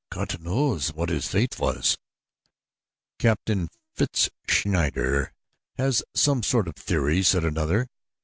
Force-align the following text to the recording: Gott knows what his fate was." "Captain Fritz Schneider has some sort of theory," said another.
Gott 0.11 0.39
knows 0.41 0.89
what 0.95 1.09
his 1.09 1.27
fate 1.27 1.59
was." 1.59 1.95
"Captain 3.19 3.69
Fritz 3.93 4.31
Schneider 4.47 5.31
has 5.77 6.01
some 6.15 6.41
sort 6.41 6.67
of 6.67 6.75
theory," 6.75 7.21
said 7.21 7.45
another. 7.45 7.87